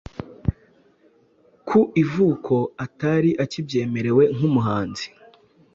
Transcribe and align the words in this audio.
ku 1.67 1.79
ivuko 2.03 2.55
atari 2.85 3.31
akibyemerewe 3.43 4.23
nk'umuhanzi. 4.35 5.07